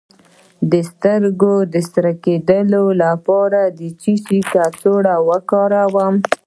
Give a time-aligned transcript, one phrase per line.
[0.71, 6.15] د سترګو د سره کیدو لپاره د څه شي کڅوړه وکاروم؟